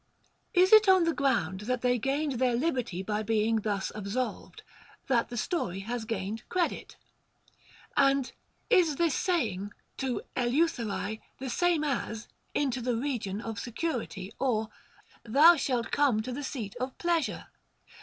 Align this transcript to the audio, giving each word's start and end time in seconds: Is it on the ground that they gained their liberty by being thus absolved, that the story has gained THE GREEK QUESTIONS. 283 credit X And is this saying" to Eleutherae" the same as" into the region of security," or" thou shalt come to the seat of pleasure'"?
Is 0.55 0.73
it 0.73 0.89
on 0.89 1.03
the 1.03 1.13
ground 1.13 1.59
that 1.69 1.81
they 1.81 1.99
gained 1.99 2.39
their 2.39 2.55
liberty 2.55 3.03
by 3.03 3.21
being 3.21 3.57
thus 3.57 3.91
absolved, 3.93 4.63
that 5.05 5.29
the 5.29 5.37
story 5.37 5.81
has 5.81 6.05
gained 6.05 6.39
THE 6.39 6.43
GREEK 6.49 6.49
QUESTIONS. 6.71 6.95
283 7.97 8.01
credit 8.01 8.19
X 8.19 8.31
And 8.77 8.81
is 8.89 8.95
this 8.95 9.13
saying" 9.13 9.71
to 10.01 10.23
Eleutherae" 10.35 11.21
the 11.39 11.51
same 11.51 11.83
as" 11.83 12.27
into 12.65 12.81
the 12.81 12.95
region 12.95 13.41
of 13.41 13.59
security," 13.59 14.33
or" 14.39 14.69
thou 15.23 15.55
shalt 15.55 15.91
come 15.91 16.23
to 16.23 16.31
the 16.31 16.43
seat 16.43 16.75
of 16.77 16.97
pleasure'"? 16.97 17.45